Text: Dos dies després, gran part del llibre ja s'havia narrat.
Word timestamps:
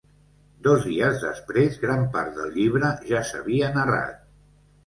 Dos 0.67 0.85
dies 0.91 1.19
després, 1.25 1.77
gran 1.83 2.07
part 2.17 2.35
del 2.39 2.57
llibre 2.57 2.91
ja 3.13 3.23
s'havia 3.33 3.73
narrat. 3.81 4.21